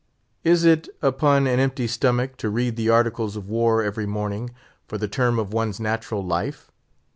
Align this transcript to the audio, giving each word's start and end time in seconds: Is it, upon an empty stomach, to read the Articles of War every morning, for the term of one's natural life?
Is 0.43 0.63
it, 0.65 0.89
upon 1.03 1.45
an 1.45 1.59
empty 1.59 1.85
stomach, 1.85 2.35
to 2.37 2.49
read 2.49 2.75
the 2.75 2.89
Articles 2.89 3.35
of 3.35 3.47
War 3.47 3.83
every 3.83 4.07
morning, 4.07 4.49
for 4.87 4.97
the 4.97 5.07
term 5.07 5.37
of 5.37 5.53
one's 5.53 5.79
natural 5.79 6.25
life? 6.25 6.71